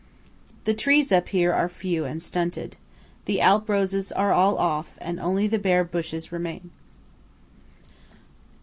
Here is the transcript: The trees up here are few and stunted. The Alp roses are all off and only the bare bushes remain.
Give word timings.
The 0.63 0.73
trees 0.73 1.11
up 1.11 1.29
here 1.29 1.53
are 1.53 1.69
few 1.69 2.05
and 2.05 2.19
stunted. 2.19 2.75
The 3.25 3.39
Alp 3.39 3.69
roses 3.69 4.11
are 4.11 4.33
all 4.33 4.57
off 4.57 4.95
and 4.97 5.19
only 5.19 5.45
the 5.45 5.59
bare 5.59 5.83
bushes 5.83 6.31
remain. 6.31 6.71